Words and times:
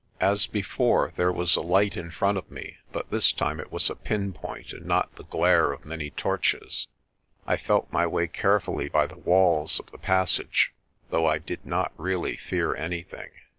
As 0.19 0.47
before, 0.47 1.13
there 1.15 1.31
was 1.31 1.55
a 1.55 1.61
light 1.61 1.95
in 1.95 2.09
front 2.09 2.35
of 2.39 2.49
me 2.49 2.77
but 2.91 3.11
this 3.11 3.31
time 3.31 3.59
it 3.59 3.71
was 3.71 3.87
a 3.87 3.95
pinpoint 3.95 4.73
and 4.73 4.87
not 4.87 5.13
the 5.13 5.25
glare 5.25 5.71
of 5.71 5.85
many 5.85 6.09
torches. 6.09 6.87
I 7.45 7.55
felt 7.55 7.91
my 7.93 8.07
way 8.07 8.27
carefully 8.27 8.89
by 8.89 9.05
the 9.05 9.19
walls 9.19 9.79
of 9.79 9.91
the 9.91 9.99
passage, 9.99 10.73
though 11.11 11.27
I 11.27 11.37
did 11.37 11.67
not 11.67 11.93
really 11.97 12.35
fear 12.35 12.73
anything. 12.75 13.29